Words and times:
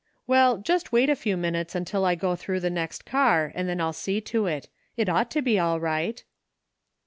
"Well, 0.25 0.57
just 0.57 0.91
wait 0.91 1.11
a 1.11 1.15
few 1.15 1.37
minutes 1.37 1.75
till 1.85 2.05
I 2.05 2.15
go 2.15 2.35
through 2.35 2.61
the 2.61 2.71
next 2.71 3.05
car 3.05 3.51
and 3.53 3.69
then 3.69 3.79
I'll 3.79 3.93
see 3.93 4.19
to 4.19 4.47
it 4.47 4.67
It 4.97 5.07
ought 5.07 5.29
to 5.29 5.43
be 5.43 5.59
all 5.59 5.79
right." 5.79 6.23